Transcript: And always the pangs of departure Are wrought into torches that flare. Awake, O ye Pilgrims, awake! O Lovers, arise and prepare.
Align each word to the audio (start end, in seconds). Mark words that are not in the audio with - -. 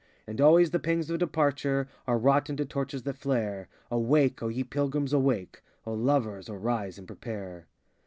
And 0.25 0.41
always 0.41 0.71
the 0.71 0.79
pangs 0.79 1.11
of 1.11 1.19
departure 1.19 1.87
Are 2.07 2.17
wrought 2.17 2.49
into 2.49 2.65
torches 2.65 3.03
that 3.03 3.19
flare. 3.19 3.67
Awake, 3.91 4.41
O 4.41 4.47
ye 4.47 4.63
Pilgrims, 4.63 5.13
awake! 5.13 5.61
O 5.85 5.93
Lovers, 5.93 6.49
arise 6.49 6.97
and 6.97 7.05
prepare. 7.05 7.67